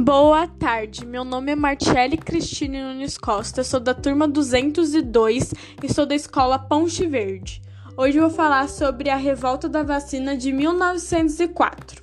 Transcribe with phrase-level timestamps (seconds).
[0.00, 6.06] Boa tarde, meu nome é Martiele Cristine Nunes Costa, sou da turma 202 e sou
[6.06, 7.60] da escola Ponte Verde.
[7.96, 12.00] Hoje eu vou falar sobre a revolta da vacina de 1904.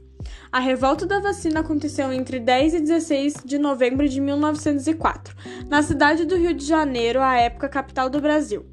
[0.52, 5.33] A revolta da vacina aconteceu entre 10 e 16 de novembro de 1904,
[5.69, 8.65] na cidade do Rio de Janeiro, a época capital do Brasil.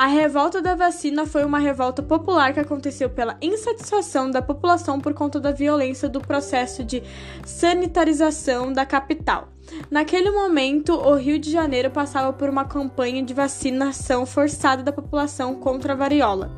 [0.00, 5.12] A revolta da vacina foi uma revolta popular que aconteceu pela insatisfação da população por
[5.12, 7.02] conta da violência do processo de
[7.44, 9.48] sanitarização da capital.
[9.90, 15.56] Naquele momento, o Rio de Janeiro passava por uma campanha de vacinação forçada da população
[15.56, 16.50] contra a variola.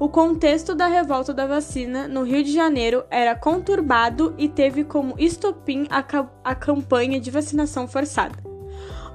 [0.00, 5.14] O contexto da revolta da vacina no Rio de Janeiro era conturbado e teve como
[5.16, 6.04] estopim a,
[6.42, 8.34] a campanha de vacinação forçada.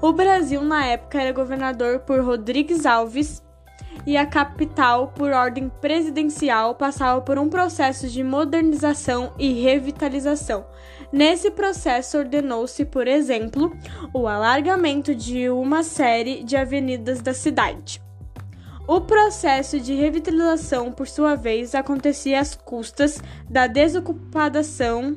[0.00, 3.44] O Brasil, na época, era governador por Rodrigues Alves
[4.06, 10.64] e a capital, por ordem presidencial, passava por um processo de modernização e revitalização.
[11.12, 13.76] Nesse processo, ordenou-se, por exemplo,
[14.14, 18.00] o alargamento de uma série de avenidas da cidade.
[18.88, 25.16] O processo de revitalização, por sua vez, acontecia às custas da desocupação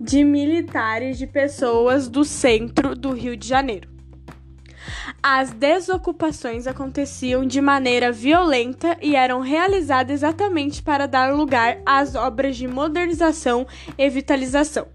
[0.00, 3.97] de militares de pessoas do centro do Rio de Janeiro.
[5.22, 12.56] As desocupações aconteciam de maneira violenta e eram realizadas exatamente para dar lugar às obras
[12.56, 14.86] de modernização e vitalização.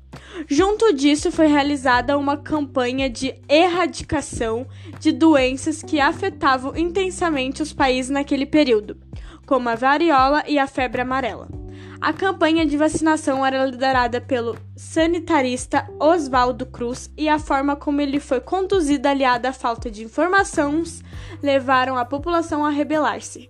[0.48, 4.68] Junto disso, foi realizada uma campanha de erradicação
[5.00, 8.98] de doenças que afetavam intensamente os países naquele período,
[9.46, 11.63] como a variola e a febre amarela.
[12.04, 18.20] A campanha de vacinação era liderada pelo sanitarista Oswaldo Cruz e a forma como ele
[18.20, 21.02] foi conduzido, aliada à falta de informações,
[21.42, 23.50] levaram a população a rebelar-se.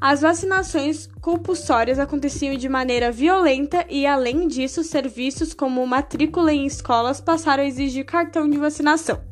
[0.00, 7.20] As vacinações compulsórias aconteciam de maneira violenta e, além disso, serviços como matrícula em escolas
[7.20, 9.31] passaram a exigir cartão de vacinação.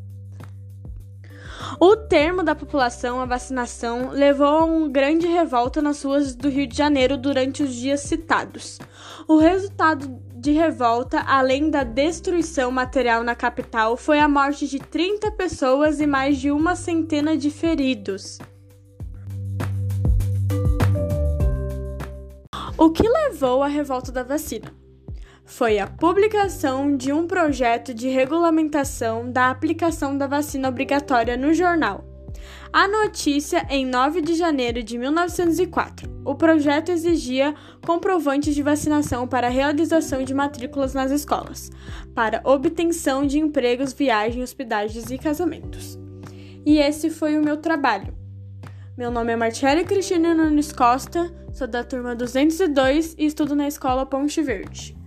[1.82, 6.66] O termo da população à vacinação levou a uma grande revolta nas ruas do Rio
[6.66, 8.78] de Janeiro durante os dias citados.
[9.26, 15.30] O resultado de revolta, além da destruição material na capital, foi a morte de 30
[15.32, 18.38] pessoas e mais de uma centena de feridos.
[22.76, 24.70] O que levou à revolta da vacina?
[25.50, 32.04] Foi a publicação de um projeto de regulamentação da aplicação da vacina obrigatória no jornal.
[32.72, 36.08] A notícia em 9 de janeiro de 1904.
[36.24, 37.52] O projeto exigia
[37.84, 41.68] comprovantes de vacinação para a realização de matrículas nas escolas,
[42.14, 45.98] para obtenção de empregos, viagens, hospedagens e casamentos.
[46.64, 48.14] E esse foi o meu trabalho.
[48.96, 54.06] Meu nome é Martiele Cristina Nunes Costa, sou da turma 202 e estudo na escola
[54.06, 54.99] Ponte Verde.